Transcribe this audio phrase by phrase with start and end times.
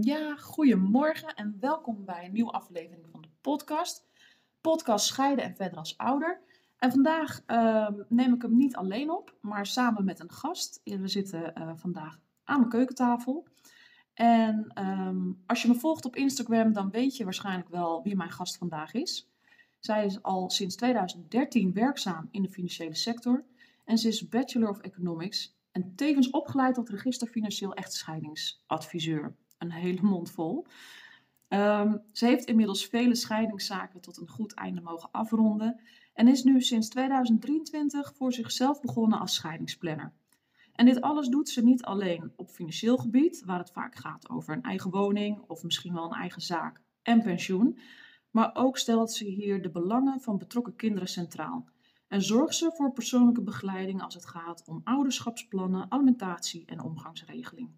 [0.00, 4.06] Ja, goedemorgen en welkom bij een nieuwe aflevering van de podcast.
[4.60, 6.40] Podcast Scheiden en Verder als Ouder.
[6.76, 10.80] En vandaag ehm, neem ik hem niet alleen op, maar samen met een gast.
[10.84, 13.46] We zitten eh, vandaag aan mijn keukentafel.
[14.14, 18.32] En ehm, als je me volgt op Instagram, dan weet je waarschijnlijk wel wie mijn
[18.32, 19.30] gast vandaag is.
[19.78, 23.44] Zij is al sinds 2013 werkzaam in de financiële sector
[23.84, 29.36] en ze is Bachelor of Economics en tevens opgeleid tot register financieel echtscheidingsadviseur.
[29.58, 30.66] Een hele mond vol.
[31.48, 35.80] Ehm, ze heeft inmiddels vele scheidingszaken tot een goed einde mogen afronden
[36.14, 40.12] en is nu sinds 2023 voor zichzelf begonnen als scheidingsplanner.
[40.72, 44.54] En dit alles doet ze niet alleen op financieel gebied, waar het vaak gaat over
[44.54, 47.78] een eigen woning of misschien wel een eigen zaak en pensioen,
[48.30, 51.68] maar ook stelt ze hier de belangen van betrokken kinderen centraal.
[52.08, 57.70] En zorgt ze voor persoonlijke begeleiding als het gaat om ouderschapsplannen, alimentatie en omgangsregeling.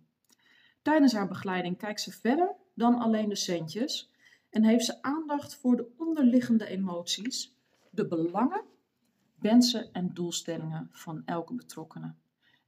[0.82, 4.10] Tijdens haar begeleiding kijkt ze verder dan alleen de centjes
[4.50, 7.54] en heeft ze aandacht voor de onderliggende emoties,
[7.90, 8.64] de belangen,
[9.38, 12.14] wensen en doelstellingen van elke betrokkene.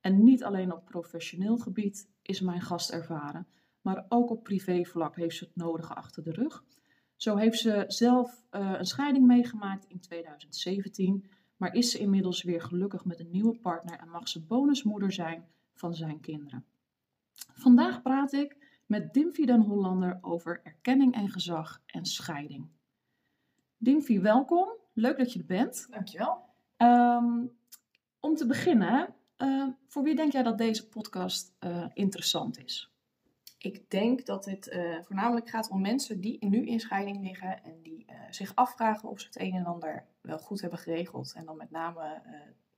[0.00, 3.46] En niet alleen op professioneel gebied is mijn gast ervaren,
[3.80, 6.64] maar ook op privévlak heeft ze het nodige achter de rug.
[7.16, 12.62] Zo heeft ze zelf uh, een scheiding meegemaakt in 2017, maar is ze inmiddels weer
[12.62, 16.64] gelukkig met een nieuwe partner en mag ze bonusmoeder zijn van zijn kinderen.
[17.54, 22.68] Vandaag praat ik met Dimfie den Hollander over erkenning en gezag en scheiding.
[23.76, 24.68] Dimfie, welkom.
[24.92, 25.86] Leuk dat je er bent.
[25.90, 26.44] Dankjewel.
[26.76, 27.52] Um,
[28.20, 32.92] om te beginnen, uh, voor wie denk jij dat deze podcast uh, interessant is?
[33.58, 37.82] Ik denk dat het uh, voornamelijk gaat om mensen die nu in scheiding liggen en
[37.82, 41.32] die zich afvragen of ze het een en ander wel goed hebben geregeld.
[41.36, 42.22] En dan met name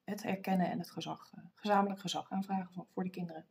[0.04, 3.46] het erkennen en het gezag, gezamenlijk gezag aanvragen voor de kinderen.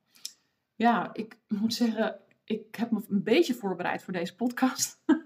[0.75, 5.03] Ja, ik moet zeggen, ik heb me een beetje voorbereid voor deze podcast.
[5.05, 5.19] um,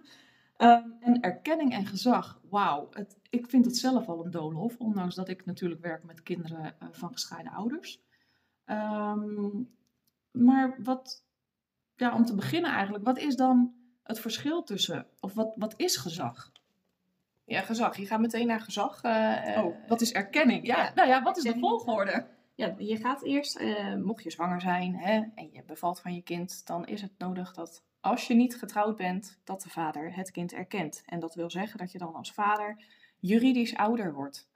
[0.99, 2.89] en erkenning en gezag, wauw.
[3.29, 6.89] Ik vind het zelf al een doolhof, ondanks dat ik natuurlijk werk met kinderen uh,
[6.91, 8.01] van gescheiden ouders.
[8.65, 9.75] Um,
[10.31, 11.25] maar wat,
[11.95, 15.97] ja, om te beginnen eigenlijk, wat is dan het verschil tussen, of wat, wat is
[15.97, 16.51] gezag?
[17.45, 17.97] Ja, gezag.
[17.97, 19.03] Je gaat meteen naar gezag.
[19.03, 20.65] Uh, oh, wat is erkenning?
[20.65, 22.27] Ja, ja nou ja, wat is de volgorde?
[22.57, 26.21] Ja, je gaat eerst, uh, mocht je zwanger zijn hè, en je bevalt van je
[26.21, 30.31] kind, dan is het nodig dat als je niet getrouwd bent, dat de vader het
[30.31, 31.03] kind erkent.
[31.05, 32.83] En dat wil zeggen dat je dan als vader
[33.19, 34.49] juridisch ouder wordt.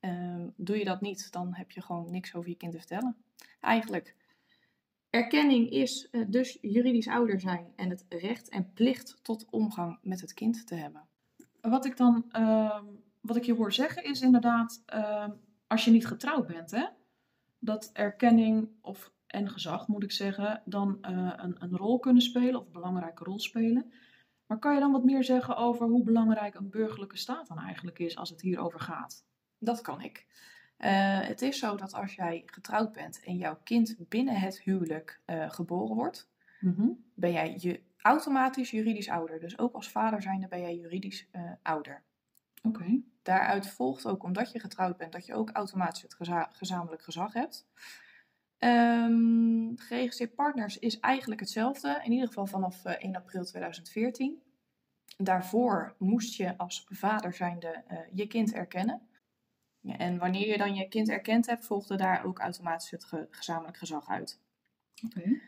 [0.00, 3.16] Uh, doe je dat niet, dan heb je gewoon niks over je kind te vertellen.
[3.60, 4.14] Eigenlijk.
[5.10, 10.20] Erkenning is uh, dus juridisch ouder zijn en het recht en plicht tot omgang met
[10.20, 11.08] het kind te hebben.
[11.60, 12.82] Wat ik dan, uh,
[13.20, 15.30] wat ik je hoor zeggen is inderdaad, ehm,
[15.66, 16.86] als je niet getrouwd bent, hè,
[17.58, 22.60] dat erkenning of en gezag, moet ik zeggen, dan uh, een, een rol kunnen spelen
[22.60, 23.92] of een belangrijke rol spelen.
[24.46, 27.98] Maar kan je dan wat meer zeggen over hoe belangrijk een burgerlijke staat dan eigenlijk
[27.98, 29.24] is als het hierover gaat?
[29.58, 30.26] Dat kan ik.
[30.78, 35.20] Uh, het is zo dat als jij getrouwd bent en jouw kind binnen het huwelijk
[35.26, 36.30] uh, geboren wordt,
[36.60, 37.04] mm -hmm.
[37.14, 39.40] ben jij je automatisch juridisch ouder.
[39.40, 41.28] Dus ook als vader zijnde ben jij juridisch
[41.62, 42.02] ouder.
[42.62, 42.78] Oké.
[42.78, 43.02] Okay.
[43.22, 47.32] Daaruit volgt ook, omdat je getrouwd bent, dat je ook automatisch het geza gezamenlijk gezag
[47.32, 47.66] hebt.
[48.58, 54.42] Um, geregistreerd partners is eigenlijk hetzelfde, in ieder geval vanaf uh, 1 april 2014.
[55.16, 59.08] Daarvoor moest je als vader zijnde uh, je kind erkennen.
[59.80, 63.26] Ja, en wanneer je dan je kind erkend hebt, volgde daar ook automatisch het ge
[63.30, 64.40] gezamenlijk gezag uit.
[65.06, 65.40] Okay.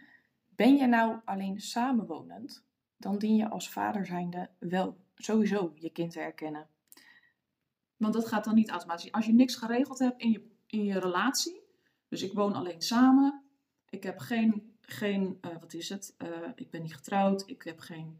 [0.48, 2.64] Ben je nou alleen samenwonend,
[2.96, 6.68] dan dien je als vader zijnde wel sowieso je kind te erkennen.
[8.00, 9.12] Want dat gaat dan niet automatisch.
[9.12, 11.62] Als je niks geregeld hebt in je, in je relatie,
[12.08, 13.42] dus ik woon alleen samen,
[13.88, 17.78] ik heb geen, geen uh, wat is het, uh, ik ben niet getrouwd, ik, heb
[17.78, 18.18] geen,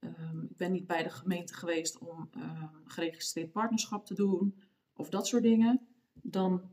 [0.00, 4.62] um, ik ben niet bij de gemeente geweest om um, geregistreerd partnerschap te doen,
[4.92, 6.70] of dat soort dingen, dan,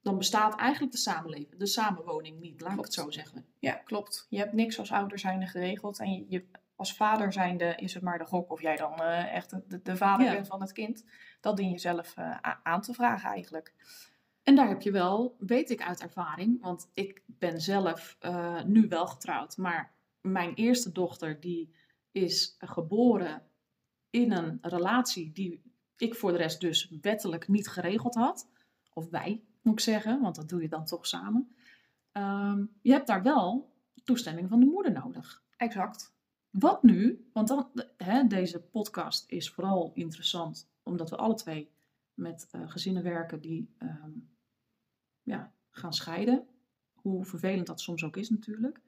[0.00, 2.88] dan bestaat eigenlijk de samenleving, de samenwoning niet, laat klopt.
[2.88, 3.46] ik het zo zeggen.
[3.58, 4.26] Ja, klopt.
[4.30, 6.44] Je hebt niks als ouder zijnde geregeld en je, je
[6.76, 9.96] als vader zijnde is het maar de gok of jij dan uh, echt de, de
[9.96, 10.32] vader ja.
[10.32, 11.04] bent van het kind.
[11.40, 13.74] Dat dien je zelf uh, aan te vragen eigenlijk.
[14.42, 18.88] En daar heb je wel, weet ik uit ervaring, want ik ben zelf uh, nu
[18.88, 21.74] wel getrouwd, maar mijn eerste dochter die
[22.12, 23.42] is geboren
[24.10, 25.62] in een relatie die
[25.96, 28.48] ik voor de rest dus wettelijk niet geregeld had.
[28.92, 31.54] Of wij, moet ik zeggen, want dat doe je dan toch samen.
[32.12, 33.72] Um, je hebt daar wel
[34.04, 35.42] toestemming van de moeder nodig.
[35.56, 36.13] Exact.
[36.58, 37.28] Wat nu?
[37.32, 41.70] Want dan, hè, deze podcast is vooral interessant omdat we alle twee
[42.14, 44.28] met uh, gezinnen werken die um,
[45.22, 46.46] ja, gaan scheiden.
[46.92, 48.80] Hoe vervelend dat soms ook is natuurlijk.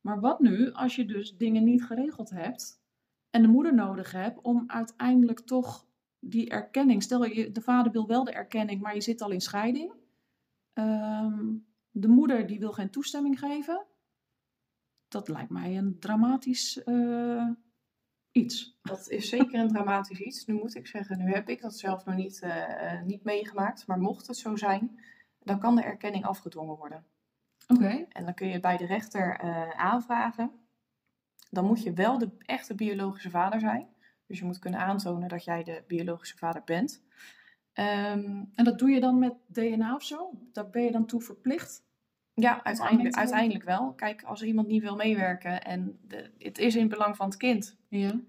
[0.00, 2.82] Maar wat nu als je dus dingen niet geregeld hebt
[3.30, 5.86] en de moeder nodig hebt om uiteindelijk toch
[6.18, 7.02] die erkenning.
[7.02, 9.92] Stel je, de vader wil wel de erkenning, maar je zit al in scheiding.
[10.72, 11.54] Ehm,
[11.90, 13.86] de moeder die wil geen toestemming geven.
[15.12, 17.48] Dat lijkt mij een dramatisch eh,
[18.30, 18.78] iets.
[18.82, 20.46] Dat is zeker een dramatisch iets.
[20.46, 23.86] Nu moet ik zeggen, nu heb ik dat zelf nog niet, eh, eh, niet meegemaakt.
[23.86, 25.00] Maar mocht het zo zijn,
[25.42, 27.04] dan kan de erkenning afgedwongen worden.
[27.68, 28.06] Oké.
[28.08, 29.38] En dan kun je bij de rechter
[29.76, 30.50] aanvragen.
[31.50, 33.88] Dan moet je wel de echte biologische vader zijn.
[34.26, 37.02] Dus je moet kunnen aantonen dat jij de biologische vader bent.
[37.72, 40.30] Ehm, En dat doe je dan met DNA of zo?
[40.52, 41.84] Daar ben je dan toe verplicht?
[42.34, 43.92] Ja, uiteindelijk, te uiteindelijk wel.
[43.92, 47.36] Kijk, als iemand niet wil meewerken en de, het is in het belang van het
[47.36, 48.20] kind, Ja.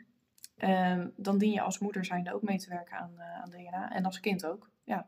[0.58, 3.92] ehm, dan dien je als moeder zijnde ook mee te werken aan, eh, aan DNA.
[3.92, 4.70] En als kind ook.
[4.84, 5.08] Ja.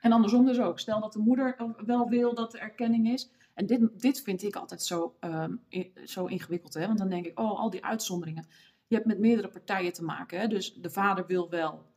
[0.00, 0.78] En andersom dus ook.
[0.78, 1.56] Stel dat de moeder
[1.86, 3.30] wel wil dat er erkenning is.
[3.54, 5.56] En dit, dit vind ik altijd zo, ehm,
[6.04, 6.74] zo ingewikkeld.
[6.74, 6.86] Hè?
[6.86, 8.46] Want dan denk ik, oh, al die uitzonderingen.
[8.86, 10.40] Je hebt met meerdere partijen te maken.
[10.40, 10.46] Hè?
[10.46, 11.90] Dus de vader wil wel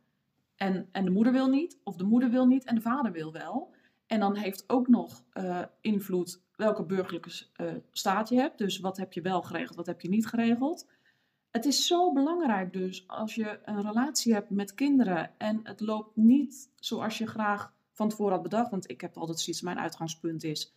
[0.56, 1.78] en, en de moeder wil niet.
[1.84, 3.74] Of de moeder wil niet en de vader wil wel.
[4.06, 8.58] En dan heeft ook nog eh, invloed welke burgerlijke eh, staat je hebt.
[8.58, 10.86] Dus wat heb je wel geregeld, wat heb je niet geregeld.
[11.50, 16.16] Het is zo belangrijk dus als je een relatie hebt met kinderen en het loopt
[16.16, 18.70] niet zoals je graag van tevoren had bedacht.
[18.70, 20.74] Want ik heb altijd zoiets, mijn uitgangspunt is,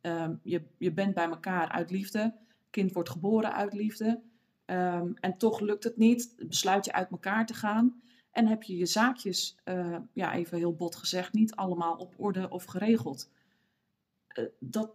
[0.00, 2.34] ehm, je, je bent bij elkaar uit liefde.
[2.70, 4.20] Kind wordt geboren uit liefde.
[4.64, 6.34] Ehm, en toch lukt het niet.
[6.48, 8.02] Besluit je uit elkaar te gaan.
[8.32, 12.48] En heb je je zaakjes, eh, ja even heel bot gezegd, niet allemaal op orde
[12.50, 13.30] of geregeld.
[14.26, 14.90] Eh, dat,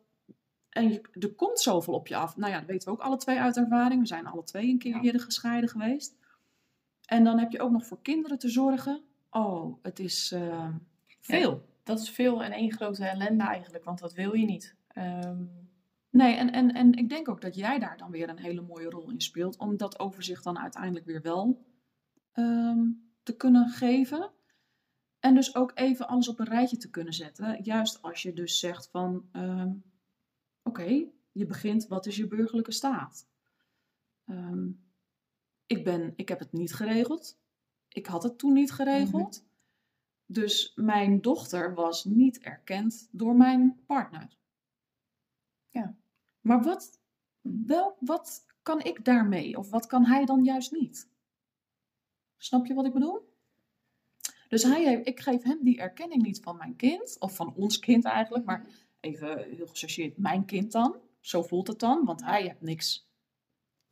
[0.70, 2.38] en je, er komt zoveel op je af.
[2.38, 4.02] Nou ja, dat weten we ook alle twee uit ervaring.
[4.02, 5.02] We zijn alle twee een keer Ja.
[5.02, 6.16] eerder gescheiden geweest.
[7.06, 9.04] En dan heb je ook nog voor kinderen te zorgen.
[9.30, 10.76] Oh, het is eh,
[11.20, 11.66] veel.
[11.84, 14.76] Dat is veel en één grote ellende eigenlijk, want dat wil je niet.
[14.88, 15.44] Ehm,
[16.10, 18.90] Nee, en, en, en ik denk ook dat jij daar dan weer een hele mooie
[18.90, 19.58] rol in speelt.
[19.58, 21.66] Om dat overzicht dan uiteindelijk weer wel
[22.32, 22.86] ehm,
[23.28, 24.32] te kunnen geven.
[25.20, 27.64] En dus ook even alles op een rijtje te kunnen zetten.
[27.64, 29.74] Juist als je dus zegt van, ehm,
[30.64, 33.28] oké, je begint, wat is je burgerlijke staat?
[34.26, 34.70] Ehm,
[35.66, 37.40] ik, ben, ik heb het niet geregeld.
[37.88, 39.46] Ik had het toen niet geregeld.
[40.26, 44.38] Dus mijn dochter was niet erkend door mijn partner.
[45.70, 45.98] Ja.
[46.42, 47.02] Maar wat,
[47.42, 49.58] wel, wat kan ik daarmee?
[49.58, 51.10] Of wat kan hij dan juist niet?
[52.38, 53.36] Snap je wat ik bedoel?
[54.50, 57.80] Dus hij heeft, ik geef hem die erkenning niet van mijn kind, of van ons
[57.80, 58.66] kind eigenlijk, maar
[59.00, 60.96] even heel gechargeerd, mijn kind dan.
[61.20, 63.10] Zo voelt het dan, want hij heeft niks,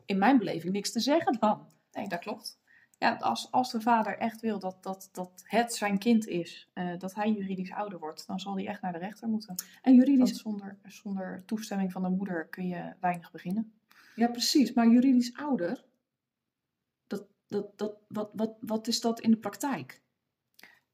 [0.05, 1.67] in mijn beleving, niks te zeggen dan.
[1.91, 2.59] Nee, dat klopt.
[2.97, 6.97] Ja, als, als de vader echt wil dat, dat, dat het zijn kind is, eh,
[6.97, 9.55] dat hij juridisch ouder wordt, dan zal hij echt naar de rechter moeten.
[9.81, 13.73] En juridisch Want zonder, zonder toestemming van de moeder kun je weinig beginnen.
[14.15, 14.73] Ja, precies.
[14.73, 15.84] Maar juridisch ouder,
[17.55, 20.03] dat, dat, wat, wat, wat is dat in de praktijk?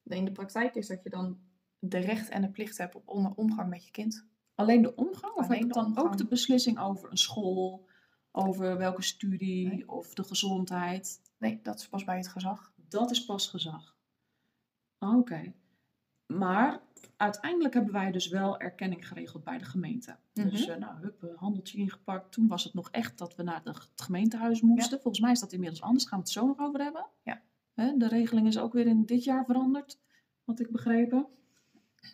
[0.03, 1.39] In de praktijk is dat je dan
[1.79, 4.25] de recht en de plicht hebt op onder omgang met je kind.
[4.55, 5.33] Alleen de omgang?
[5.33, 7.87] Of heb de dan ook de beslissing over een school,
[8.31, 9.89] over welke studie Nee.
[9.89, 11.21] of de gezondheid?
[11.37, 12.73] Nee, dat is pas bij het gezag.
[12.75, 13.97] Dat is pas gezag.
[14.99, 15.53] Oké.
[16.37, 16.79] Maar
[17.17, 20.15] uiteindelijk hebben wij dus wel erkenning geregeld bij de gemeente.
[20.33, 20.71] Dus Mhm.
[20.71, 22.31] eh, nou, hup, handeltje ingepakt.
[22.31, 24.99] Toen was het nog echt dat we naar het gemeentehuis moesten.
[25.01, 26.05] Volgens mij is dat inmiddels anders.
[26.05, 27.05] Gaan we het zo nog over hebben.
[27.23, 27.41] Ja.
[27.73, 29.99] Hè, de regeling is ook weer in dit jaar veranderd,
[30.43, 31.27] wat ik begrepen.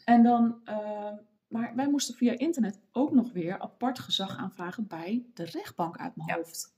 [0.06, 1.12] En dan, eh,
[1.48, 6.16] maar wij moesten via internet ook nog weer apart gezag aanvragen bij de rechtbank uit
[6.16, 6.36] mijn Ja.
[6.36, 6.76] hoofd.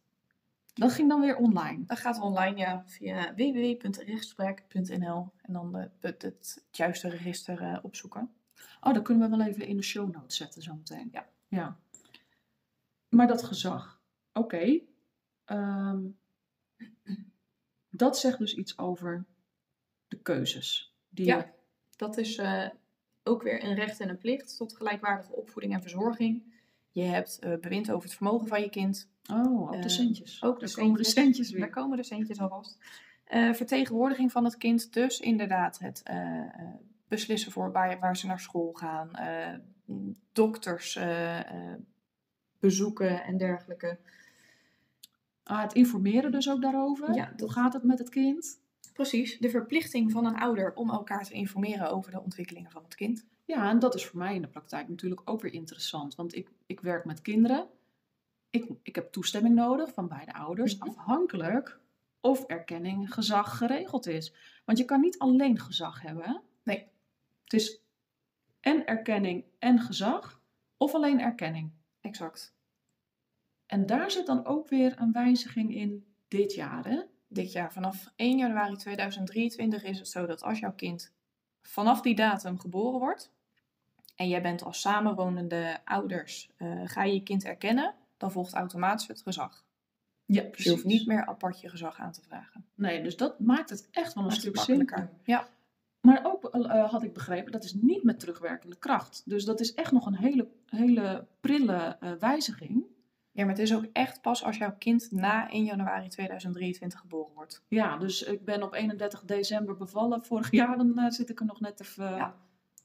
[0.80, 1.86] Dat ging dan weer online.
[1.86, 8.34] Dat gaat online ja, via www.rechtspraak.nl en dan de, het, het juiste register eh, opzoeken.
[8.82, 11.10] Oh, dat kunnen we wel even in de show notes zetten zometeen.
[11.12, 11.28] Ja.
[11.48, 11.78] ja.
[13.10, 14.02] Maar dat gezag,
[14.34, 14.80] oké.
[15.46, 16.02] Ehm,
[17.90, 19.26] dat zegt dus iets over
[20.08, 20.94] de keuzes.
[21.10, 21.38] Die Ja.
[21.38, 21.46] je-
[21.96, 22.70] Dat is eh,
[23.24, 26.54] ook weer een recht en een plicht tot gelijkwaardige opvoeding en verzorging.
[26.92, 29.10] Je hebt eh, bewind over het vermogen van je kind.
[29.32, 30.44] Oh, ook de Eh, centjes.
[30.44, 31.50] ook de Daar komen de centjes.
[31.50, 32.78] Daar komen de centjes alvast.
[33.24, 36.68] Eh vertegenwoordiging van het kind, dus inderdaad het eh, eh,
[37.08, 39.12] beslissen voor waar, waar ze naar school gaan,
[40.32, 41.00] dokters
[42.60, 43.98] bezoeken en dergelijke.
[45.44, 47.14] Ah, het informeren dus ook daarover.
[47.14, 48.60] Ja, Hoe gaat het met het kind?
[48.94, 52.96] Precies, de verplichting van een ouder om elkaar te informeren over de ontwikkelingen van het
[52.96, 53.26] kind.
[53.46, 56.16] Ja, en dat is voor mij in de praktijk natuurlijk ook weer interessant.
[56.16, 57.68] Want ik, ik werk met kinderen.
[58.50, 60.90] Ik, ik heb toestemming nodig van beide ouders, Mhm.
[60.90, 61.80] afhankelijk
[62.22, 64.34] of erkenning, gezag geregeld is.
[64.66, 66.24] Want je kan niet alleen gezag hebben.
[66.24, 66.34] Hè?
[66.64, 66.88] Nee.
[67.44, 67.82] Het is
[68.60, 70.42] en erkenning en gezag,
[70.78, 71.72] of alleen erkenning.
[72.02, 72.54] Exact.
[73.66, 77.02] En daar zit dan ook weer een wijziging in dit jaar, hè?
[77.28, 81.14] Dit jaar, vanaf 1 januari 2023 is het zo dat als jouw kind
[81.62, 83.32] vanaf die datum geboren wordt
[84.16, 89.08] en jij bent als samenwonende ouders, eh, ga je je kind erkennen, dan volgt automatisch
[89.08, 89.66] het gezag.
[90.26, 92.66] Ja, Dus je hoeft niet meer apart je gezag aan te vragen.
[92.76, 95.10] Nee, dus dat maakt het echt wel een stuk simpeler.
[95.24, 95.48] Ja.
[96.02, 99.22] Maar ook eh, had ik begrepen, dat is niet met terugwerkende kracht.
[99.26, 102.86] Dus dat is echt nog een hele, hele prille eh, wijziging.
[103.32, 107.34] Ja, maar het is ook echt pas als jouw kind na 1 januari 2023 geboren
[107.34, 107.64] wordt.
[107.68, 110.26] Ja, dus ik ben op 31 december bevallen.
[110.26, 112.36] Vorig jaar dan eh, zit ik er nog net even Ja.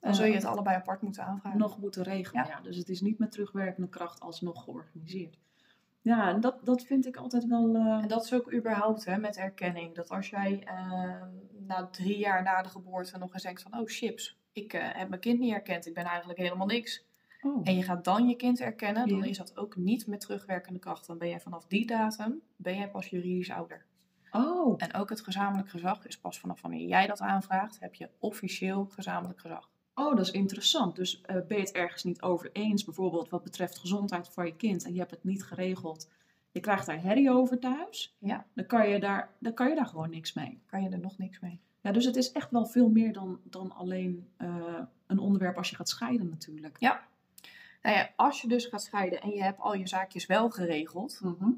[0.05, 1.59] Dan zul je het allebei apart moeten aanvragen.
[1.59, 2.45] nog moeten regelen.
[2.45, 2.51] Ja.
[2.51, 2.61] Ja.
[2.61, 5.39] dus het is niet met terugwerkende kracht alsnog georganiseerd.
[6.01, 7.75] Ja, en dat, dat vind ik altijd wel...
[7.75, 9.95] eh, En dat is ook überhaupt hè, met erkenning.
[9.95, 11.23] Dat als jij eh,
[11.67, 13.79] na drie jaar na de geboorte nog eens denkt van...
[13.79, 15.87] Oh chips, ik eh, heb mijn kind niet erkend.
[15.87, 17.05] Ik ben eigenlijk helemaal niks.
[17.43, 17.61] oh.
[17.65, 19.09] En je gaat dan je kind erkennen.
[19.09, 19.25] Dan Ja.
[19.25, 21.07] is dat ook niet met terugwerkende kracht.
[21.07, 23.85] Dan ben jij vanaf die datum ben jij pas juridisch ouder.
[24.31, 27.81] oh, En ook het gezamenlijk gezag is pas vanaf wanneer jij dat aanvraagt...
[27.81, 29.71] heb je officieel gezamenlijk gezag.
[29.95, 30.97] Oh, dat is interessant.
[30.97, 34.57] Dus eh, ben je het ergens niet over eens, bijvoorbeeld wat betreft gezondheid van je
[34.57, 36.09] kind, en je hebt het niet geregeld,
[36.53, 38.47] je krijgt daar herrie over thuis, Ja.
[38.53, 40.63] dan kan je daar, dan kan je daar gewoon niks mee.
[40.67, 41.61] Kan je er nog niks mee.
[41.81, 45.71] Ja, dus het is echt wel veel meer dan, dan alleen eh, een onderwerp als
[45.71, 46.81] je gaat scheiden natuurlijk.
[47.83, 51.21] Nou ja, als je dus gaat scheiden en je hebt al je zaakjes wel geregeld...
[51.23, 51.51] Mhm.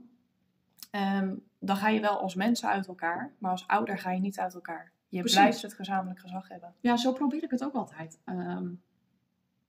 [0.90, 4.38] Ehm, dan ga je wel als mensen uit elkaar, maar als ouder ga je niet
[4.38, 4.92] uit elkaar.
[5.16, 5.38] Je Precies.
[5.40, 6.74] blijft het gezamenlijk gezag hebben.
[6.80, 8.18] Ja, zo probeer ik het ook altijd.
[8.24, 8.68] Ehm,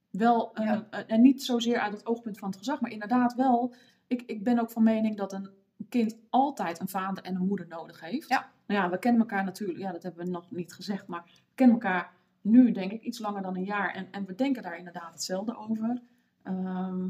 [0.09, 0.87] wel, eh, Ja.
[0.89, 3.73] eh, en niet zozeer uit het oogpunt van het gezag, maar inderdaad wel.
[4.07, 5.49] Ik, ik ben ook van mening dat een
[5.89, 8.29] kind altijd een vader en een moeder nodig heeft.
[8.29, 8.51] Ja.
[8.67, 11.41] Nou ja, we kennen elkaar natuurlijk, ja, dat hebben we nog niet gezegd, maar we
[11.55, 13.93] kennen elkaar nu denk ik iets langer dan een jaar.
[13.93, 16.01] En, en we denken daar inderdaad hetzelfde over.
[16.43, 17.09] Ehm,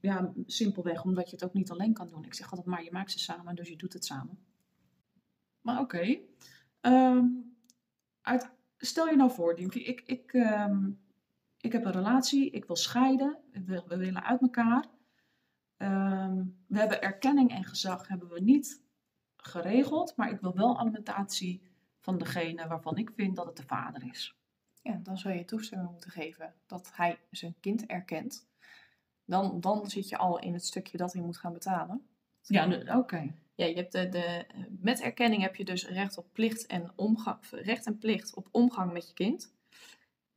[0.00, 2.24] ja, simpelweg omdat je het ook niet alleen kan doen.
[2.24, 4.38] Ik zeg altijd maar, je maakt ze samen, dus je doet het samen.
[5.60, 6.18] Maar oké.
[6.80, 7.24] Ehm,
[8.26, 10.90] uit, stel je nou voor, Diempje, ik, ik, ehm,
[11.60, 14.86] ik heb een relatie, ik wil scheiden, we, we willen uit elkaar.
[15.76, 18.82] Ehm, we hebben erkenning en gezag hebben we niet
[19.36, 21.62] geregeld, maar ik wil wel alimentatie
[22.00, 24.36] van degene waarvan ik vind dat het de vader is.
[24.82, 28.48] Ja, dan zou je toestemming moeten geven dat hij zijn kind erkent.
[29.24, 32.06] Dan, dan zit je al in het stukje dat hij moet gaan betalen.
[32.46, 33.34] Ja, oké.
[33.54, 34.46] Ja, je hebt de, de,
[34.80, 38.92] met erkenning heb je dus recht op plicht en omgang, recht en plicht op omgang
[38.92, 39.54] met je kind.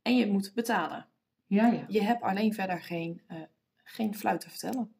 [0.02, 1.06] En je moet betalen.
[1.46, 1.84] Ja, ja.
[1.88, 3.36] Je hebt alleen verder geen, eh,
[3.84, 4.92] geen fluit te vertellen.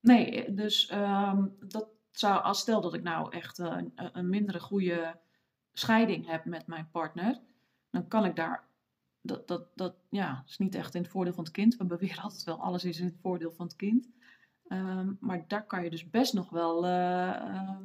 [0.00, 4.60] Nee, dus ehm, dat zou, als stel dat ik nou echt eh, een, een mindere
[4.60, 5.16] goede
[5.72, 7.40] scheiding heb met mijn partner,
[7.90, 8.64] dan kan ik daar,
[9.20, 11.76] dat, dat, dat ja, is niet echt in het voordeel van het kind.
[11.76, 14.08] We beweren altijd wel, alles is in het voordeel van het kind.
[14.70, 17.82] Ehm, maar daar kan je dus best nog wel eh, ehm,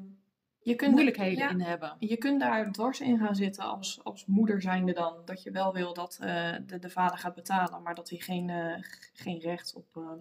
[0.60, 1.96] Je kunt, moeilijkheden ja, in hebben.
[2.00, 5.22] Je kunt daar dwars in gaan zitten als, als moeder zijnde dan.
[5.26, 8.50] Dat je wel wil dat eh, de, de vader gaat betalen, maar dat hij geen,
[8.50, 10.12] eh, geen recht op, eh,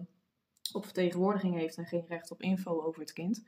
[0.73, 3.43] op vertegenwoordiging heeft en geen recht op info over het kind.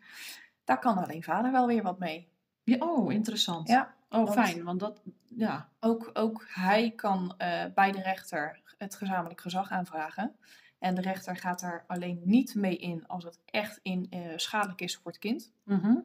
[0.64, 2.28] Daar kan alleen vader wel weer wat mee.
[2.64, 3.68] Ja, oh, interessant.
[3.68, 5.02] Ja, oh, want- fijn, want dat,
[5.36, 7.36] ja, Ook, ook hij kan
[7.74, 10.36] bij de rechter het gezamenlijk gezag aanvragen.
[10.79, 14.81] En de rechter gaat daar alleen niet mee in als het echt in, eh, schadelijk
[14.81, 15.51] is voor het kind.
[15.63, 15.96] Mhm.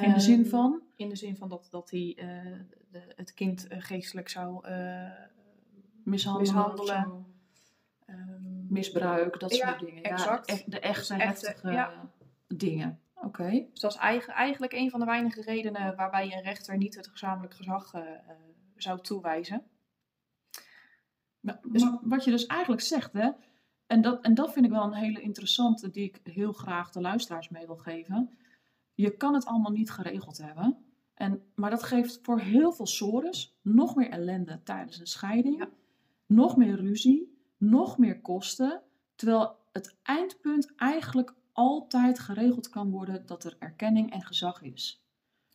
[0.00, 3.34] in de zin Ehm, van, In de zin van dat, dat hij eh, de, het
[3.34, 4.66] kind eh, geestelijk zou
[6.04, 7.26] mishandelen, mishandelen.
[8.06, 10.02] ehm, misbruik, dat Ja, soort dingen.
[10.02, 10.48] exact.
[10.48, 12.10] Ja, echt- de echte, Echte, heftige ja.
[12.46, 13.00] dingen.
[13.14, 13.50] Oké.
[13.70, 17.06] Dus dat is eigen- eigenlijk een van de weinige redenen waarbij een rechter niet het
[17.08, 17.92] gezamenlijk gezag
[18.76, 19.62] zou toewijzen.
[21.40, 23.30] Maar, Dus- wat je dus eigenlijk zegt, hè,
[23.86, 27.00] en dat, en dat vind ik wel een hele interessante, die ik heel graag de
[27.00, 28.30] luisteraars mee wil geven.
[28.94, 30.76] Je kan het allemaal niet geregeld hebben.
[31.14, 35.68] En, maar dat geeft voor heel veel sores nog meer ellende tijdens een scheiding, Ja.
[36.26, 38.82] nog meer ruzie, nog meer kosten.
[39.14, 45.04] Terwijl het eindpunt eigenlijk altijd geregeld kan worden dat er erkenning en gezag is.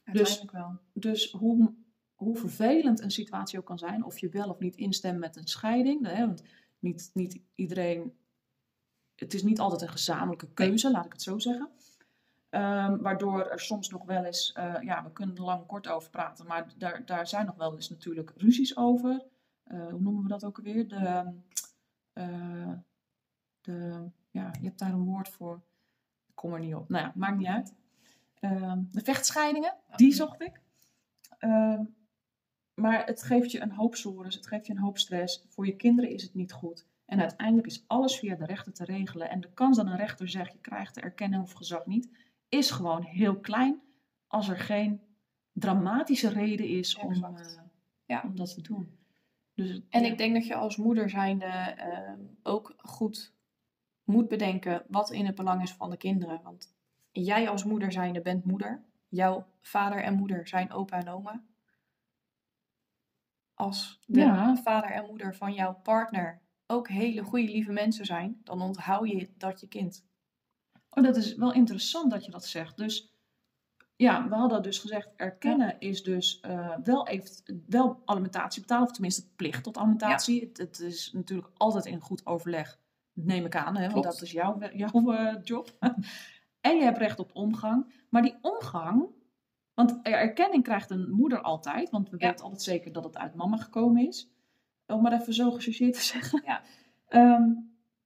[0.04, 0.80] Uiteindelijk wel.
[0.94, 1.74] Dus hoe,
[2.16, 5.48] hoe vervelend een situatie ook kan zijn, of je wel of niet instemt met een
[5.48, 6.08] scheiding.
[6.08, 6.44] Hè, want
[6.80, 8.14] niet, niet iedereen.
[9.22, 11.70] Het is niet altijd een gezamenlijke keuze, laat ik het zo zeggen.
[12.50, 16.10] Ehm, waardoor er soms nog wel eens, eh, ja, we kunnen er lang kort over
[16.10, 19.24] praten, maar daar, daar zijn nog wel eens natuurlijk ruzies over.
[19.64, 20.88] Eh, hoe noemen we dat ook alweer?
[20.88, 21.34] De,
[22.14, 22.74] eh,
[23.62, 25.62] de, ja, je hebt daar een woord voor.
[26.28, 26.90] Ik kom er niet op.
[26.90, 27.74] Nou ja, maakt niet uit.
[28.40, 30.62] Ehm, de vechtscheidingen, die zocht ik.
[31.38, 31.84] Ehm,
[32.74, 35.46] maar het geeft je een hoop sores, het geeft je een hoop stress.
[35.50, 36.90] Voor je kinderen is het niet goed.
[37.12, 39.30] En uiteindelijk is alles via de rechter te regelen.
[39.30, 42.10] En de kans dat een rechter zegt, je krijgt de erkenning of gezag niet,
[42.50, 43.82] is gewoon heel klein
[44.28, 45.02] als er geen
[45.52, 47.58] dramatische reden is om, eh,
[48.06, 48.22] Ja.
[48.26, 49.00] om dat te doen.
[49.54, 50.12] Dus, En ja.
[50.12, 53.34] ik denk dat je als moeder zijnde ehm, ook goed
[54.04, 56.42] moet bedenken wat in het belang is van de kinderen.
[56.44, 56.76] Want
[57.12, 58.84] jij als moeder zijnde bent moeder.
[59.08, 61.44] Jouw vader en moeder zijn opa en oma.
[63.54, 64.56] Als de Ja.
[64.56, 66.41] vader en moeder van jouw partner
[66.72, 70.06] ook hele goede lieve mensen zijn, dan onthoud je dat je kind.
[70.90, 72.78] Oh, dat is wel interessant dat je dat zegt.
[72.78, 73.14] Dus
[73.96, 78.92] ja, we hadden dus gezegd, erkennen is dus eh, wel, even, wel alimentatie betalen, of
[78.92, 80.42] tenminste plicht tot alimentatie.
[80.42, 82.80] Het, het is natuurlijk altijd in goed overleg,
[83.14, 85.78] neem ik aan, hè, want dat is jouw, jouw eh, job.
[86.68, 87.94] en je hebt recht op omgang.
[88.10, 89.06] Maar die omgang,
[89.74, 92.28] want erkenning krijgt een moeder altijd, want we Ja.
[92.30, 94.30] weten altijd zeker dat het uit mama gekomen is.
[94.92, 96.42] Om maar even zo gechargeerd te zeggen.
[96.46, 96.62] Ja.
[97.08, 97.50] Ehm,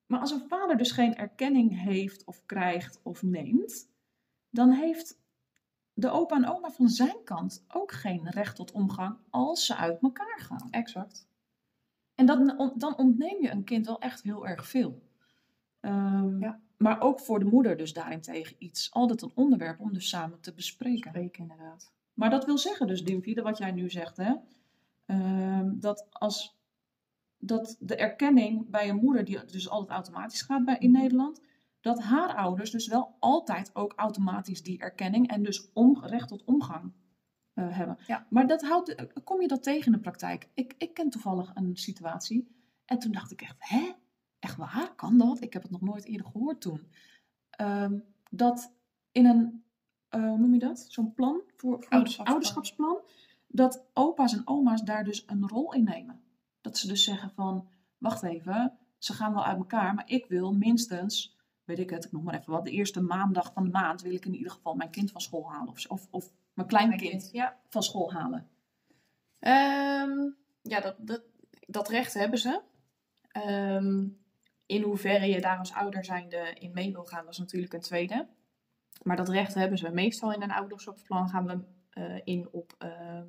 [0.05, 3.89] maar als een vader dus geen erkenning heeft of krijgt of neemt,
[4.49, 5.19] dan heeft
[5.93, 10.01] de opa en oma van zijn kant ook geen recht tot omgang als ze uit
[10.01, 10.67] elkaar gaan.
[10.71, 11.27] Exact.
[12.15, 15.01] En dan, dan ontneem je een kind wel echt heel erg veel.
[15.79, 16.59] Ehm, Ja.
[16.77, 18.91] Maar ook voor de moeder dus daarentegen iets.
[18.91, 21.09] Altijd een onderwerp om dus samen te bespreken.
[21.09, 21.91] Spreken inderdaad.
[22.13, 24.33] Maar dat wil zeggen dus, Dimpie, wat jij nu zegt, hè?
[25.05, 26.57] ehm, dat als
[27.45, 31.41] dat de erkenning bij een moeder, die dus altijd automatisch gaat bij, in Nederland,
[31.81, 36.43] dat haar ouders dus wel altijd ook automatisch die erkenning en dus om, recht tot
[36.43, 36.93] omgang
[37.53, 37.97] eh, hebben.
[38.07, 38.25] Ja.
[38.29, 40.49] Maar dat houdt, kom je dat tegen in de praktijk?
[40.53, 42.47] Ik, ik ken toevallig een situatie
[42.85, 43.91] en toen dacht ik echt, hè?
[44.39, 44.95] Echt waar?
[44.95, 45.41] Kan dat?
[45.41, 46.87] Ik heb het nog nooit eerder gehoord toen.
[47.49, 47.99] Ehm,
[48.29, 48.73] dat
[49.11, 49.63] in een,
[50.09, 50.85] eh, hoe noem je dat?
[50.89, 52.27] Zo'n plan voor, voor Ouderschapsplan.
[52.27, 53.01] ouderschapsplan,
[53.47, 56.24] dat opa's en oma's daar dus een rol in nemen.
[56.65, 57.67] Dat ze dus zeggen van,
[57.97, 62.11] wacht even, ze gaan wel uit elkaar, maar ik wil minstens, weet ik het, ik
[62.11, 64.75] noem maar even wat, de eerste maandag van de maand wil ik in ieder geval
[64.75, 65.67] mijn kind van school halen.
[65.67, 67.57] Of, of, of mijn kleinkind Ja.
[67.69, 68.47] van school halen.
[69.39, 70.29] Ehm,
[70.61, 71.21] ja, dat, dat,
[71.67, 72.61] dat recht hebben ze.
[73.27, 74.07] Ehm,
[74.65, 77.79] in hoeverre je daar als ouder zijnde in mee wil gaan, dat is natuurlijk een
[77.81, 78.27] tweede.
[79.03, 79.89] Maar dat recht hebben ze.
[79.89, 83.27] Meestal in een ouderschapsplan gaan we eh, in op ehm,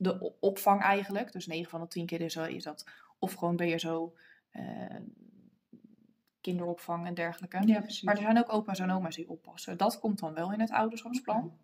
[0.00, 1.32] de opvang eigenlijk.
[1.32, 2.86] Dus 9 van de 10 keer is, dat- is dat
[3.18, 4.14] of gewoon BSO,
[4.50, 4.96] eh
[6.40, 7.66] kinderopvang en dergelijke.
[7.66, 7.84] Ja.
[8.02, 9.76] Maar er zijn ook opa's en oma's die oppassen.
[9.76, 11.58] Dat komt dan wel in het ouderschapsplan.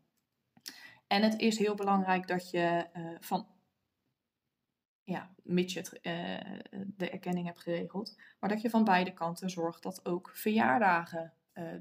[1.07, 3.47] En het is heel belangrijk dat je eh, van,
[5.05, 9.51] ja, mits je het, eh, de erkenning hebt geregeld, maar dat je van beide kanten
[9.51, 11.33] zorgt dat ook verjaardagen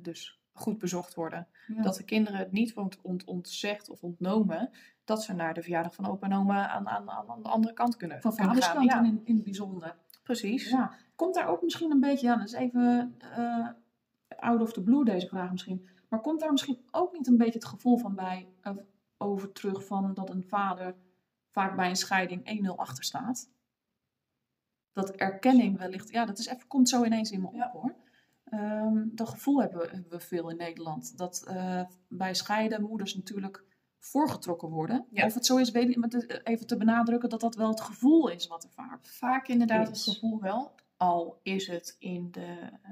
[0.02, 1.48] dus goed bezocht worden.
[1.68, 1.82] Ja.
[1.82, 4.72] Dat de kinderen het niet wordt ont, ontzegd of ontnomen,
[5.06, 7.74] dat ze naar de verjaardag van opa en oma aan, aan, aan, aan de andere
[7.74, 9.96] kant kunnen, van vaderskant Ja, in, in het bijzonder.
[10.24, 10.70] precies.
[10.70, 13.68] Ja, komt daar ook misschien een beetje aan, dat is even eh
[14.40, 17.54] out of the blue deze vraag misschien, maar komt daar misschien ook niet een beetje
[17.60, 18.48] het gevoel van bij,
[19.18, 20.96] over terug van dat een vader
[21.52, 23.50] vaak bij een scheiding 1-0 achter staat?
[24.94, 27.70] Dat erkenning wellicht, ja, dat is even, komt zo ineens in me op Ja.
[27.72, 27.96] hoor.
[28.46, 31.18] Ehm, dat gevoel hebben we, hebben we veel in Nederland.
[31.18, 33.64] Dat eh, bij scheiden moeders natuurlijk
[34.06, 35.06] voorgetrokken worden.
[35.10, 35.26] Ja.
[35.26, 37.82] Of het zo is, weet ik niet, het- even te benadrukken dat dat wel het
[37.82, 40.76] gevoel is wat er vaak Vaak inderdaad het gevoel wel.
[40.98, 42.92] Al is het in, de, eh,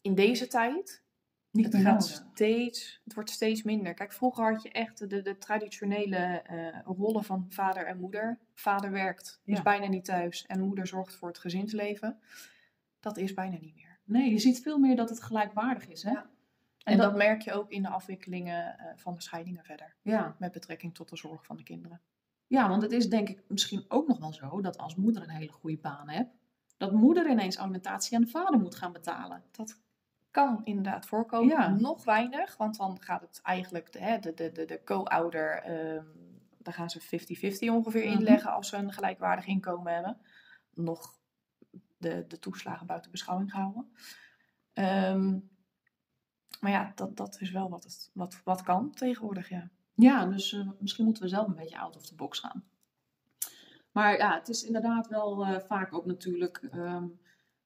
[0.00, 1.04] in deze tijd
[1.50, 3.94] niet het gaat steeds, het wordt steeds minder.
[3.94, 8.38] Kijk, vroeger had je echt de, de traditionele eh, rollen van vader en moeder.
[8.54, 12.18] Vader werkt, is bijna niet thuis en moeder zorgt voor het gezinsleven.
[13.00, 13.98] Dat is bijna niet meer.
[14.04, 16.02] Nee, je ziet veel meer dat het gelijkwaardig is.
[16.02, 16.10] Hè?
[16.10, 16.30] Ja.
[16.86, 19.96] En, En dat, dat merk je ook in de afwikkelingen eh, van de scheidingen verder.
[20.02, 20.36] ja.
[20.38, 22.00] Met betrekking tot de zorg van de kinderen.
[22.46, 25.28] ja, want het is denk ik misschien ook nog wel zo dat als moeder een
[25.30, 26.30] hele goede baan hebt,
[26.76, 29.42] dat moeder ineens alimentatie aan de vader moet gaan betalen.
[29.50, 29.80] Dat
[30.30, 31.48] kan inderdaad voorkomen.
[31.56, 31.68] Ja.
[31.68, 36.04] Nog weinig, want dan gaat het eigenlijk de, de, de, de, de co-ouder, ehm,
[36.58, 37.00] daar gaan ze
[37.70, 38.18] 50-50 ongeveer Mhm.
[38.18, 40.18] inleggen als ze een gelijkwaardig inkomen hebben.
[40.74, 41.18] Nog
[41.98, 43.92] de, de toeslagen buiten beschouwing gehouden.
[44.72, 45.38] Ehm,
[46.60, 49.70] maar ja, dat, dat is wel wat, het, wat, wat kan tegenwoordig, ja.
[49.94, 52.64] Ja, dus eh, misschien moeten we zelf een beetje out of the box gaan.
[53.92, 56.56] Maar ja, het is inderdaad wel eh, vaak ook natuurlijk.
[56.56, 57.06] ehm,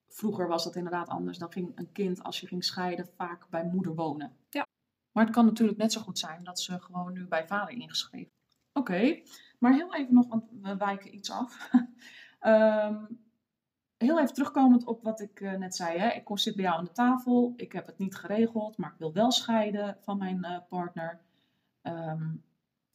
[0.09, 1.39] vroeger was dat inderdaad anders.
[1.39, 4.37] Dan ging een kind, als je ging scheiden, vaak bij moeder wonen.
[4.49, 4.67] Ja.
[5.13, 8.33] Maar het kan natuurlijk net zo goed zijn dat ze gewoon nu bij vader ingeschreven.
[8.73, 9.23] Oké,
[9.59, 11.57] maar heel even nog, want we wijken iets af.
[12.41, 13.05] Ehm,
[14.01, 15.99] heel even terugkomend op wat ik eh, net zei.
[15.99, 16.09] Hè.
[16.11, 17.53] Ik kom, zit bij jou aan de tafel.
[17.57, 21.21] Ik heb het niet geregeld, maar ik wil wel scheiden van mijn eh, partner.
[21.83, 22.31] Ehm,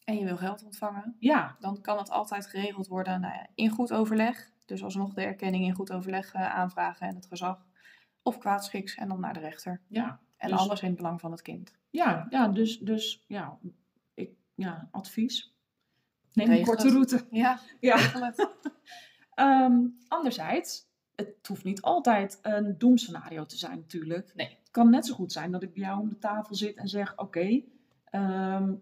[0.03, 3.69] En je wil geld ontvangen, ja, dan kan het altijd geregeld worden nou ja, in
[3.69, 4.51] goed overleg.
[4.65, 7.65] Dus alsnog de erkenning in goed overleg eh, aanvragen en het gezag.
[8.23, 9.81] Of kwaadschiks en dan naar de rechter.
[9.87, 11.75] Ja, En Dus- alles in het belang van het kind.
[11.89, 13.57] ja, ja dus, dus ja,
[14.13, 15.53] ik, ja, advies.
[16.33, 17.25] Neem een korte route.
[17.29, 17.97] Ja, Ja.
[19.35, 20.85] Ehm, anderzijds,
[21.15, 24.32] het hoeft niet altijd een doemscenario te zijn natuurlijk.
[24.36, 24.47] Nee.
[24.47, 26.88] Het kan net zo goed zijn dat ik bij jou om de tafel zit en
[26.88, 27.62] zeg, oké,
[28.06, 28.73] ehm,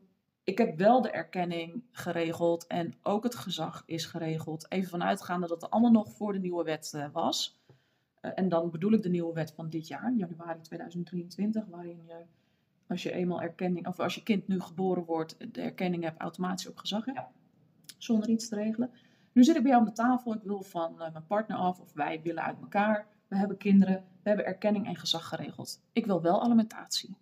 [0.44, 4.66] ik heb wel de erkenning geregeld en ook het gezag is geregeld.
[4.72, 7.62] Even vanuitgaande dat het allemaal nog voor de nieuwe wet eh, was.
[8.22, 12.26] Eh, en dan bedoel ik de nieuwe wet van dit jaar, januari 2023, waarin je
[12.88, 16.70] als je eenmaal erkenning, of als je kind nu geboren wordt, de erkenning hebt, automatisch
[16.70, 17.22] ook gezag hebt.
[17.98, 18.92] Zonder iets te regelen.
[19.34, 20.34] Nu zit ik bij jou aan de tafel.
[20.34, 23.08] Ik wil van eh, mijn partner af, of wij willen uit elkaar.
[23.28, 23.96] We hebben kinderen.
[23.96, 25.82] We hebben erkenning en gezag geregeld.
[25.92, 27.22] Ik wil wel alimentatie.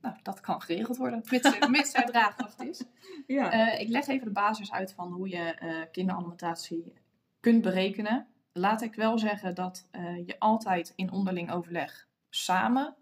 [0.00, 2.82] Nou, dat kan geregeld worden, mits, mits het draagkracht is.
[3.26, 3.50] Ja.
[3.50, 6.92] Eh, ik leg even de basis uit van hoe je eh, kinderalimentatie
[7.40, 8.26] kunt berekenen.
[8.52, 9.88] Laat ik wel zeggen dat
[10.26, 12.96] je altijd in onderling overleg samen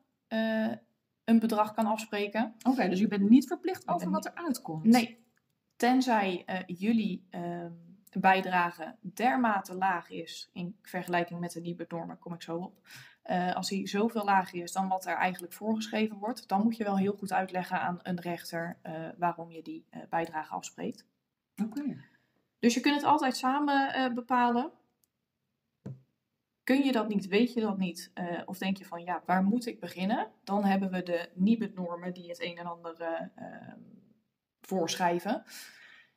[1.25, 2.55] een bedrag kan afspreken.
[2.63, 4.85] Oké, dus je bent niet verplicht over wat er uitkomt.
[4.85, 5.25] Nee,
[5.77, 7.73] tenzij jullie ehm,
[8.19, 12.89] bijdrage dermate laag is in vergelijking met de Nibud-normen, kom ik zo op.
[13.23, 16.85] Eh, als die zoveel lager is dan wat er eigenlijk voorgeschreven wordt, dan moet je
[16.85, 21.07] wel heel goed uitleggen aan een rechter eh, waarom je die eh, bijdrage afspreekt.
[21.65, 22.05] Oké.
[22.59, 24.71] Dus je kunt het altijd samen bepalen.
[26.65, 28.13] Kun je dat niet, weet je dat niet,
[28.45, 30.31] of denk je van ja, waar moet ik beginnen?
[30.45, 33.75] Dan hebben we de NIBUD-normen die het een en ander eh, eh,
[34.61, 35.43] voorschrijven.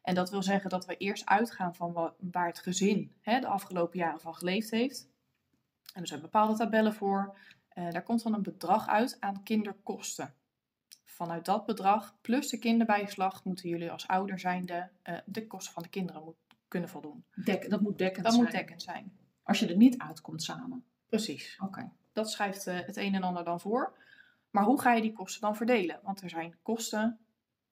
[0.04, 3.48] En dat wil zeggen dat we eerst uitgaan van wa- waar het gezin hè, de
[3.48, 5.08] afgelopen jaren van geleefd heeft.
[5.94, 7.38] En er zijn bepaalde tabellen voor.
[7.70, 10.34] Eh, daar komt dan een bedrag uit aan kinderkosten.
[11.06, 15.84] Vanuit dat bedrag plus de kinderbijslag moeten jullie als ouder zijnde eh, de kosten van
[15.84, 16.36] de kinderen moet,
[16.68, 17.26] kunnen voldoen.
[17.44, 18.46] Dek, dat moet dekkend Dat zijn.
[18.46, 19.18] moet dekkend zijn.
[19.44, 20.84] Als je er niet uitkomt samen.
[21.08, 21.58] Precies.
[21.64, 21.92] Oké.
[22.14, 23.98] Dat schrijft eh, het een en ander dan voor.
[24.50, 26.00] Maar hoe ga je die kosten dan verdelen?
[26.04, 27.20] Want er zijn kosten.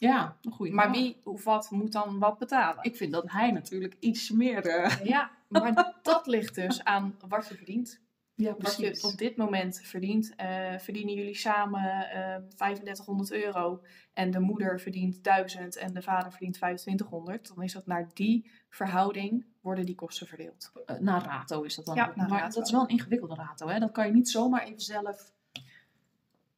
[0.02, 2.84] Ja, een goede Maar wie of wat moet dan wat betalen?
[2.84, 4.66] Ik vind dat hij natuurlijk iets meer...
[4.66, 8.00] eh, Ja, maar dat ligt dus aan wat je verdient.
[8.36, 13.84] Ja, Wat je op dit moment verdient, eh, verdienen jullie samen eh 3500 euro
[14.14, 18.52] en de moeder verdient 1000 en de vader verdient 2500, dan is dat naar die
[18.70, 20.72] verhouding worden die kosten verdeeld.
[20.86, 21.96] Eh, naar rato is dat dan.
[21.96, 22.56] Ja, maar rato.
[22.56, 23.68] dat is wel een ingewikkelde rato.
[23.68, 23.80] Hè?
[23.80, 25.32] Dat kan je niet zomaar even zelf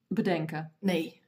[0.08, 0.72] bedenken.
[0.80, 1.22] Nee,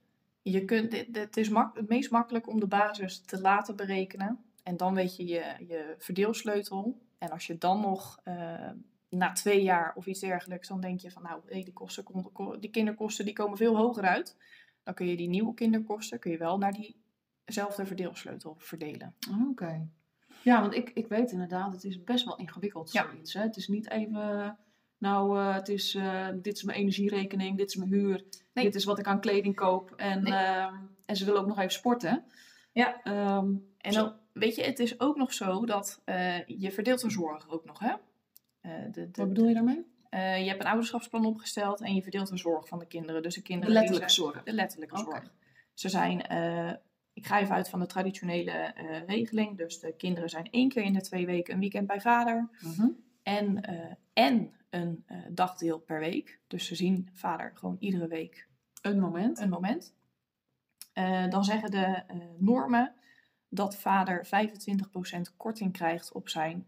[0.52, 4.78] je kunt, het is mak- het meest makkelijk om de basis te laten berekenen en
[4.78, 7.02] dan weet je je, je verdeelsleutel.
[7.18, 8.70] En als je dan nog eh,
[9.10, 12.06] na twee jaar of iets dergelijks, dan denk je van nou, die, kosten,
[12.60, 14.38] die kinderkosten die komen veel hoger uit.
[14.84, 16.74] Dan kun je die nieuwe kinderkosten kun je wel naar
[17.46, 19.16] diezelfde verdeelsleutel verdelen.
[19.32, 19.88] Oh, Oké.
[20.42, 23.08] Ja, want ik, ik weet inderdaad, het is best wel ingewikkeld Ja.
[23.10, 23.34] zoiets.
[23.34, 23.42] Hè?
[23.42, 24.58] Het is niet even,
[24.98, 28.66] nou, eh, het is, eh, dit is mijn energierekening, dit is mijn huur, Nee.
[28.66, 29.92] dit is wat ik aan kleding koop.
[29.96, 30.34] En, Nee.
[30.34, 30.74] ehm,
[31.06, 32.24] en ze willen ook nog even sporten.
[32.72, 33.02] Ja.
[33.04, 37.10] Ehm, En dan, weet je, het is ook nog zo dat eh, je verdeelt de
[37.10, 37.94] zorg ook nog, hè?
[38.62, 39.94] De, de, wat bedoel je daarmee?
[40.16, 43.22] je hebt een ouderschapsplan opgesteld en je verdeelt de zorg van de kinderen.
[43.22, 44.44] Dus de De kinderen die letterlijke zijn- zorg.
[44.44, 45.04] De letterlijke Oké.
[45.04, 45.32] zorg.
[45.74, 46.20] Ze zijn,
[47.14, 48.74] ik ga even uit van de traditionele
[49.08, 49.58] regeling.
[49.58, 52.50] Dus de kinderen zijn één keer in de twee weken een weekend bij vader.
[52.62, 52.88] Mhm.
[53.24, 53.62] En,
[54.14, 56.40] en een eh, dagdeel per week.
[56.48, 58.48] Dus ze zien vader gewoon iedere week
[58.82, 59.40] Een moment.
[59.40, 59.94] een moment.
[60.94, 62.94] Eh, dan zeggen de eh, normen
[63.50, 66.68] dat vader 25% korting krijgt op zijn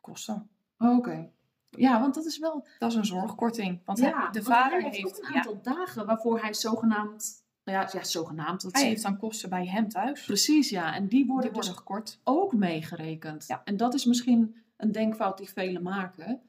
[0.00, 0.48] kosten.
[0.78, 1.30] Oké.
[1.70, 2.66] Ja, want dat is wel...
[2.78, 3.80] Dat is een zorgkorting.
[3.84, 7.44] Want ja, hij- de vader heeft, een ja, aantal dagen waarvoor hij zogenaamd...
[7.64, 8.62] Nou ja, ja zogenaamd.
[8.62, 10.24] Dat hij heeft dan kosten bij hem thuis.
[10.24, 10.94] Precies, ja.
[10.94, 12.20] En die worden Die dus gekort.
[12.24, 13.44] ook meegerekend.
[13.46, 13.62] Ja.
[13.64, 16.40] En dat is misschien een denkfout die velen maken.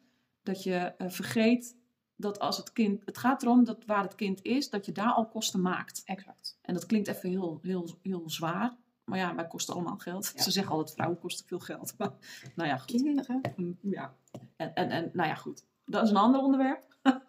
[0.47, 1.75] Dat je eh, vergeet
[2.15, 3.01] dat als het kind...
[3.05, 6.01] Het gaat erom dat waar het kind is, dat je daar al kosten maakt.
[6.05, 6.57] Exact.
[6.62, 8.75] En dat klinkt even heel, heel, heel zwaar.
[9.03, 10.31] Maar ja, wij kosten allemaal geld.
[10.36, 10.41] Ja.
[10.41, 11.93] Ze zeggen altijd, vrouwen kosten veel geld.
[11.97, 12.12] Maar,
[12.55, 13.01] nou ja, goed.
[13.01, 13.41] Kinderen.
[13.55, 14.13] Mm, Ja.
[14.55, 15.65] En, en, en nou ja, goed.
[15.86, 16.95] Dat is een ander onderwerp.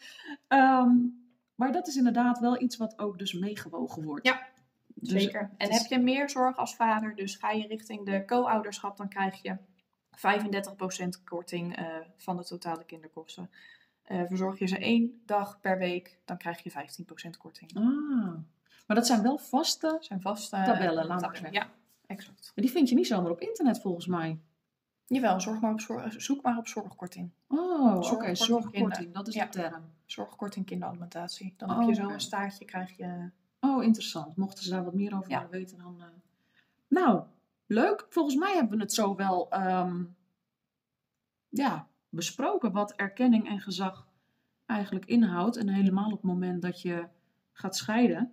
[0.49, 0.97] Ehm,
[1.55, 4.27] maar dat is inderdaad wel iets wat ook dus meegewogen wordt.
[4.27, 4.47] Ja,
[4.95, 5.51] Dus Zeker.
[5.57, 9.09] En is- heb je meer zorg als vader, dus ga je richting de co-ouderschap, dan
[9.09, 9.57] krijg je
[10.19, 11.85] 35% korting eh,
[12.17, 13.51] van de totale kinderkosten.
[14.03, 17.77] Eh, verzorg je ze één dag per week, dan krijg je 15% korting.
[17.77, 18.35] Ah,
[18.87, 19.97] maar dat zijn wel vaste...
[20.01, 21.37] zijn vaste Tabellen, laat maar tabellen.
[21.53, 21.53] zeggen.
[21.53, 21.71] Ja,
[22.07, 22.53] exact.
[22.55, 24.39] Maar die vind je niet zomaar op internet volgens mij.
[25.07, 27.31] Jawel, zorg maar op zorg, zoek maar op zorgkorting.
[27.49, 28.05] Oh, oké.
[28.05, 29.45] Zorgkorting Zorgkorting, dat is Ja.
[29.45, 29.85] de term.
[30.07, 31.55] Zorgkorting kinderalimentatie.
[31.57, 33.31] Dan Oh, heb je zo een staartje, krijg je...
[33.61, 34.37] Oh, interessant.
[34.37, 35.37] Mochten ze daar wat meer over Ja.
[35.37, 35.97] willen weten, dan...
[36.01, 36.07] eh.
[36.89, 37.23] Nou,
[37.69, 38.07] leuk.
[38.09, 39.51] Volgens mij hebben we het zo wel...
[39.51, 40.05] ehm,
[41.49, 44.07] ja, besproken wat erkenning en gezag
[44.67, 45.57] eigenlijk inhoudt.
[45.57, 47.09] En helemaal op het moment dat je
[47.53, 48.33] gaat scheiden.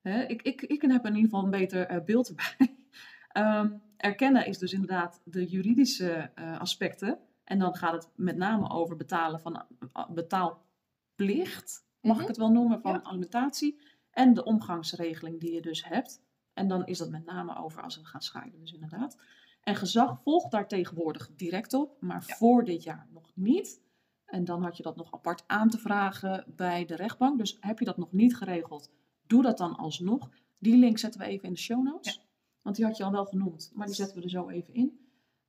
[0.00, 2.56] Hè, ik, ik, ik heb in ieder geval een beter eh, beeld erbij.
[3.28, 7.18] Ehm, erkennen is dus inderdaad de juridische eh, aspecten.
[7.44, 9.64] En dan gaat het met name over betalen van
[9.96, 12.20] uh, betaalplicht, mag Mhm.
[12.22, 13.02] ik het wel noemen, van Ja.
[13.02, 13.80] alimentatie.
[14.10, 16.22] En de omgangsregeling die je dus hebt.
[16.56, 19.16] En dan is dat met name over als we gaan scheiden, dus inderdaad.
[19.62, 22.34] En gezag volgt daar tegenwoordig direct op, maar Ja.
[22.34, 23.80] voor dit jaar nog niet.
[24.26, 27.38] En dan had je dat nog apart aan te vragen bij de rechtbank.
[27.38, 28.90] Dus heb je dat nog niet geregeld,
[29.26, 30.30] doe dat dan alsnog.
[30.58, 32.26] Die link zetten we even in de show notes.
[32.62, 35.00] Want die had je al wel genoemd, maar die zetten we er zo even in.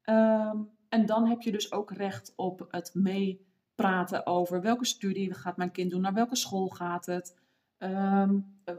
[0.02, 0.58] Ehm,
[0.90, 5.72] en dan heb je dus ook recht op het meepraten over welke studie gaat mijn
[5.72, 7.36] kind doen, naar welke school gaat het.
[7.78, 8.76] Ehm, eh,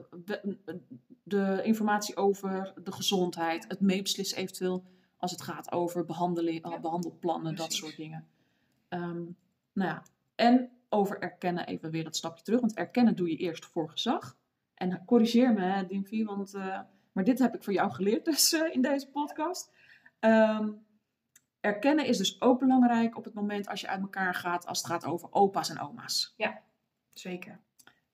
[1.23, 4.85] de informatie over de gezondheid, het meebeslissen eventueel
[5.17, 8.27] als het gaat over behandeling, eh, Ja, behandelplannen, dat soort dingen.
[8.89, 9.23] Ehm,
[9.73, 10.03] nou ja,
[10.35, 14.37] en over erkennen even weer dat stapje terug, want erkennen doe je eerst voor gezag.
[14.75, 16.81] En corrigeer me, hè, Dimfie, want eh,
[17.13, 19.73] maar dit heb ik voor jou geleerd dus in deze podcast.
[20.19, 20.73] Ehm,
[21.61, 24.87] erkennen is dus ook belangrijk op het moment als je uit elkaar gaat, als het
[24.87, 26.35] gaat over opa's en oma's.
[27.13, 27.61] Zeker.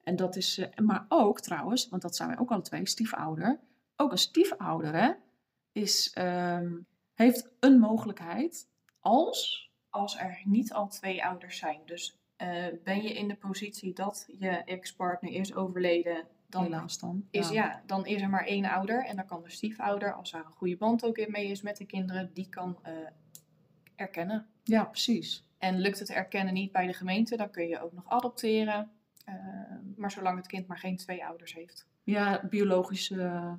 [0.04, 3.60] En dat is, eh, maar ook trouwens, want dat zijn wij ook alle twee, stiefouder.
[3.96, 5.12] Ook een stiefouder hè,
[5.72, 6.72] is, ehm,
[7.14, 8.68] heeft een mogelijkheid
[9.00, 11.80] als, Als er niet al twee ouders zijn.
[11.84, 17.28] Dus eh, ben je in de positie dat je ex-partner is overleden, dan helaas dan.
[17.30, 17.82] is, ja.
[17.86, 19.04] dan is er maar één ouder.
[19.04, 21.76] En dan kan de stiefouder, als daar een goede band ook in mee is met
[21.76, 22.92] de kinderen, die kan eh,
[23.96, 24.46] erkennen.
[24.62, 25.48] Ja, precies.
[25.58, 28.90] En lukt het erkennen niet bij de gemeente, dan kun je ook nog adopteren.
[29.24, 29.34] Eh,
[29.96, 31.86] maar zolang het kind maar geen twee ouders heeft.
[32.02, 33.10] Ja, biologisch.
[33.10, 33.52] eh,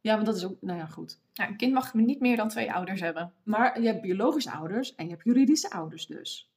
[0.00, 1.20] ja, want dat is ook, nou ja, goed.
[1.34, 3.32] Nou, een kind mag niet meer dan twee ouders hebben.
[3.42, 6.50] Maar je hebt biologische ouders en je hebt juridische ouders dus.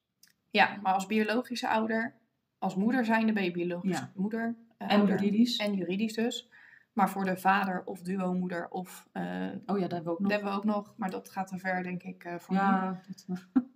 [0.49, 2.13] Ja, maar als biologische ouder,
[2.57, 4.11] als moeder zijnde ben je biologische Ja.
[4.15, 4.55] moeder.
[4.77, 5.15] eh, En ouder.
[5.19, 5.57] juridisch.
[5.57, 6.49] En juridisch dus.
[6.93, 9.07] Maar voor de vader of duomoeder of...
[9.11, 10.31] eh Oh ja, dat hebben we ook dat nog.
[10.31, 12.61] hebben we ook nog, maar dat gaat te ver denk ik eh, voor nu.
[12.61, 13.47] Ja, dat-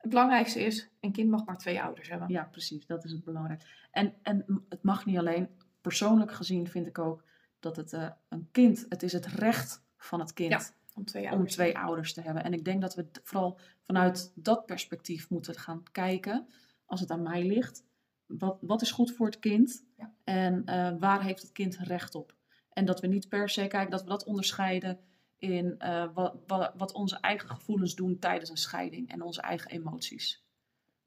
[0.00, 2.28] Het belangrijkste is, een kind mag maar twee ouders hebben.
[2.28, 2.86] ja, precies.
[2.86, 3.86] Dat is het belangrijk.
[3.90, 5.48] En, en het mag niet alleen.
[5.80, 7.24] Persoonlijk gezien vind ik ook
[7.58, 10.60] dat het eh, een kind, het is het recht van het kind Ja,
[10.94, 11.52] Om twee om ouders.
[11.54, 12.44] twee ouders te hebben.
[12.44, 16.46] En ik denk dat we vooral vanuit dat perspectief moeten gaan kijken,
[16.86, 17.84] als het aan mij ligt.
[18.26, 20.12] Wat, wat is goed voor het kind Ja.
[20.24, 22.34] en eh, waar heeft het kind recht op?
[22.72, 24.98] En dat we niet per se kijken, dat we dat onderscheiden
[25.40, 26.34] in eh, wat,
[26.76, 30.44] wat, onze eigen gevoelens doen tijdens een scheiding en onze eigen emoties.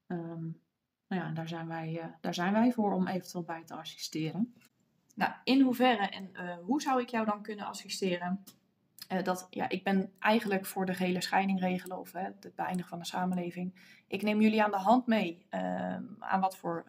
[0.08, 0.48] Ehm,
[1.13, 4.54] nou ja, daar zijn, wij, eh, daar zijn wij voor om eventueel bij te assisteren.
[5.15, 8.43] Nou, in hoeverre en eh, hoe zou ik jou dan kunnen assisteren?
[9.24, 13.06] Dat, ja, ik ben eigenlijk voor de gehele scheiding regelen of het beëindigen van de
[13.06, 13.74] samenleving.
[14.08, 16.86] Ik neem jullie aan de hand mee eh, aan wat voor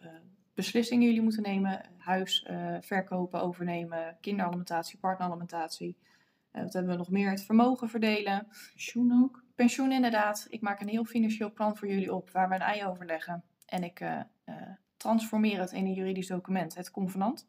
[0.54, 1.80] beslissingen jullie moeten nemen.
[1.98, 2.46] Huis
[2.80, 5.96] verkopen, overnemen, kinderalimentatie, partneralimentatie.
[6.54, 7.30] Eh, wat hebben we nog meer?
[7.30, 8.46] Het vermogen verdelen.
[8.72, 9.42] Pensioen ook?
[9.54, 10.46] Pensioen inderdaad.
[10.50, 13.44] Ik maak een heel financieel plan voor jullie op waar we een ei over leggen.
[13.66, 14.54] En ik eh, eh,
[14.96, 17.48] transformeer het in een juridisch document, het convenant.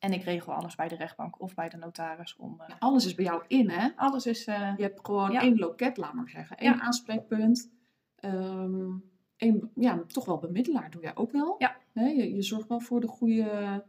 [0.00, 2.60] En ik regel alles bij de rechtbank of bij de notaris om...
[2.78, 3.88] Alles is bij jou in, hè?
[3.96, 4.44] alles is...
[4.44, 5.40] Je hebt gewoon Ja.
[5.40, 6.56] één loket, laat maar zeggen.
[6.56, 6.80] Één Ja.
[6.80, 7.70] aanspreekpunt.
[8.14, 8.90] Ehm
[9.36, 11.54] één, ja, toch wel bemiddelaar doe jij ook wel.
[11.58, 11.76] Ja.
[11.92, 13.84] Je, je zorgt wel voor de goede...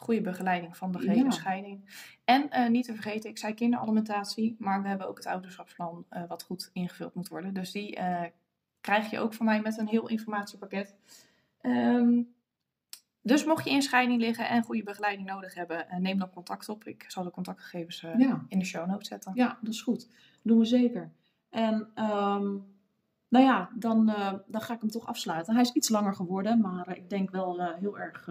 [0.00, 1.30] goede begeleiding van de Ja.
[1.30, 1.80] scheiding.
[2.24, 6.22] En eh, niet te vergeten, ik zei kinderalimentatie, maar we hebben ook het ouderschapsplan eh,
[6.28, 7.54] wat goed ingevuld moet worden.
[7.54, 8.24] Dus die eh,
[8.80, 10.94] krijg je ook van mij met een heel informatiepakket.
[11.60, 12.22] Ehm,
[13.22, 16.84] dus mocht je in scheiding liggen en goede begeleiding nodig hebben, neem dan contact op.
[16.84, 18.44] Ik zal de contactgegevens Ja.
[18.48, 19.32] in de show notes zetten.
[19.34, 20.08] Ja, dat is goed.
[20.42, 21.10] doen we zeker.
[21.50, 22.56] En ehm,
[23.28, 24.06] nou ja, dan,
[24.46, 25.52] dan ga ik hem toch afsluiten.
[25.52, 28.28] Hij is iets langer geworden, maar ik denk wel heel erg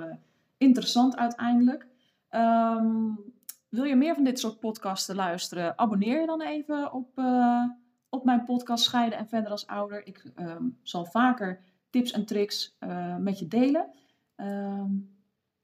[0.59, 1.87] interessant uiteindelijk.
[2.29, 3.11] Ehm,
[3.69, 5.77] wil je meer van dit soort podcasten luisteren?
[5.77, 7.63] Abonneer je dan even op, eh,
[8.09, 10.07] op mijn podcast Scheiden en Verder als Ouder.
[10.07, 13.91] Ik ehm, zal vaker tips en tricks eh, met je delen.
[14.35, 14.91] Ehm,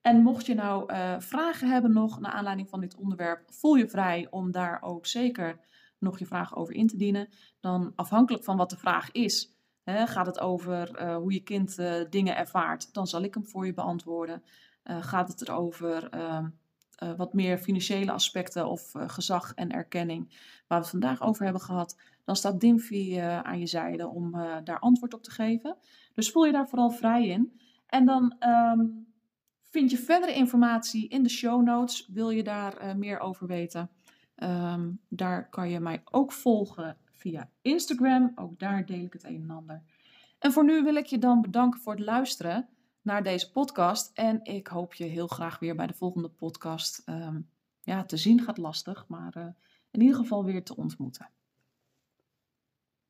[0.02, 3.88] en mocht je nou eh, vragen hebben nog naar aanleiding van dit onderwerp, voel je
[3.88, 5.60] vrij om daar ook zeker
[6.00, 7.30] nog je vragen over in te dienen.
[7.60, 11.76] Dan afhankelijk van wat de vraag is, hè, gaat het over hoe je kind
[12.10, 14.44] dingen ervaart, dan zal ik hem voor je beantwoorden.
[14.86, 16.48] Eh, gaat het erover ehm,
[16.96, 20.30] eh, wat meer financiële aspecten of eh, gezag en erkenning,
[20.68, 24.32] waar we het vandaag over hebben gehad, dan staat Dimfy aan je zijde om
[24.64, 25.78] daar antwoord op te geven.
[26.14, 27.60] Dus voel je daar vooral vrij in.
[27.88, 28.86] En dan ehm,
[29.70, 32.08] vind je verdere informatie in de show notes.
[32.14, 33.90] Wil je daar meer over weten?
[34.36, 38.32] Ehm, daar kan je mij ook volgen via Instagram.
[38.36, 39.82] Ook daar deel ik het een en ander.
[40.40, 42.70] En voor nu wil ik je dan bedanken voor het luisteren
[43.06, 44.12] naar deze podcast.
[44.14, 47.42] En ik hoop je heel graag weer bij de volgende podcast ehm,
[47.82, 48.42] ja, te zien.
[48.42, 49.46] Gaat lastig, maar uh,
[49.92, 51.30] in ieder geval weer te ontmoeten.